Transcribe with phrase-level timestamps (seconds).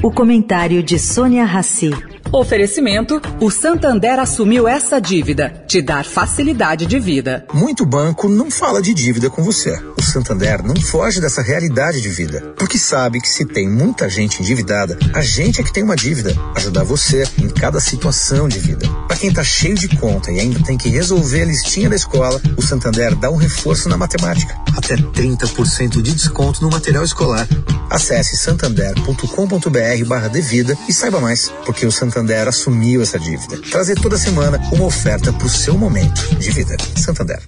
[0.00, 1.90] O comentário de Sônia Rassi.
[2.30, 7.44] Oferecimento: o Santander assumiu essa dívida, te dar facilidade de vida.
[7.52, 9.76] Muito banco não fala de dívida com você.
[9.98, 14.40] O Santander não foge dessa realidade de vida, porque sabe que se tem muita gente
[14.40, 16.34] endividada, a gente é que tem uma dívida.
[16.54, 18.88] Ajudar você em cada situação de vida.
[19.06, 22.40] Para quem tá cheio de conta e ainda tem que resolver a listinha da escola,
[22.56, 24.54] o Santander dá um reforço na matemática.
[24.76, 27.46] Até 30% de desconto no material escolar.
[27.90, 33.58] Acesse santander.com.br barra devida e saiba mais, porque o Santander Santander assumiu essa dívida.
[33.70, 36.76] Trazer toda semana uma oferta para o seu momento de vida.
[36.96, 37.40] Santander.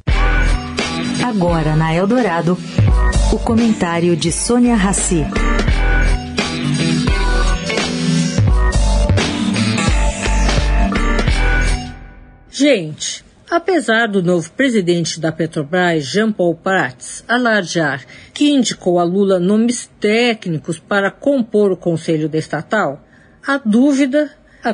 [1.25, 2.59] Agora na Eldorado,
[3.33, 5.25] o comentário de Sônia Rassi.
[12.51, 18.05] Gente, apesar do novo presidente da Petrobras, Jean Paul Prats, alardear
[18.35, 23.03] que indicou a Lula nomes técnicos para compor o conselho da estatal,
[23.47, 24.31] a dúvida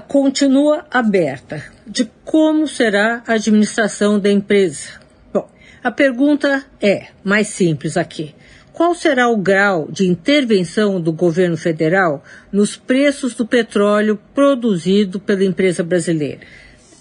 [0.08, 5.05] continua aberta de como será a administração da empresa.
[5.86, 8.34] A pergunta é mais simples aqui.
[8.72, 15.44] Qual será o grau de intervenção do governo federal nos preços do petróleo produzido pela
[15.44, 16.40] empresa brasileira?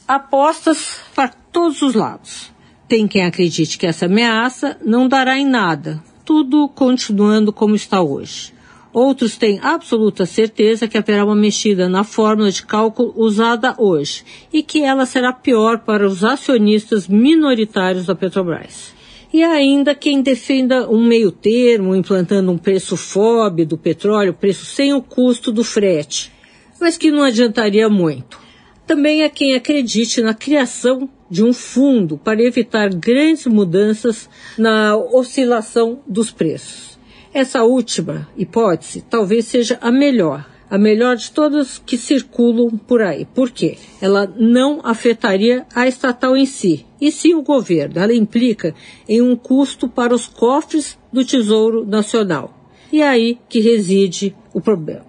[0.08, 2.54] Apostas para todos os lados.
[2.88, 8.54] Tem quem acredite que essa ameaça não dará em nada, tudo continuando como está hoje.
[8.96, 14.64] Outros têm absoluta certeza que haverá uma mexida na fórmula de cálculo usada hoje e
[14.64, 18.94] que ela será pior para os acionistas minoritários da Petrobras.
[19.34, 24.94] E ainda quem defenda um meio termo, implantando um preço FOB do petróleo, preço sem
[24.94, 26.32] o custo do frete,
[26.80, 28.40] mas que não adiantaria muito.
[28.88, 36.00] Também há quem acredite na criação de um fundo para evitar grandes mudanças na oscilação
[36.08, 36.95] dos preços.
[37.36, 43.26] Essa última hipótese talvez seja a melhor, a melhor de todas que circulam por aí.
[43.26, 43.78] Por quê?
[44.02, 48.00] Ela não afetaria a estatal em si, e sim o governo.
[48.00, 48.74] Ela implica
[49.06, 52.58] em um custo para os cofres do Tesouro Nacional.
[52.90, 55.04] E é aí que reside o problema.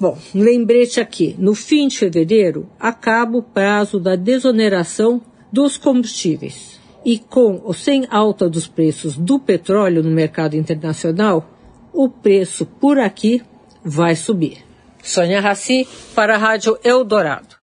[0.00, 5.22] Bom, lembrete aqui, no fim de fevereiro acaba o prazo da desoneração
[5.52, 6.80] dos combustíveis.
[7.04, 11.54] E com ou sem alta dos preços do petróleo no mercado internacional,
[11.92, 13.42] o preço por aqui
[13.84, 14.64] vai subir.
[15.02, 17.47] Sônia Raci, para a Rádio Eldorado.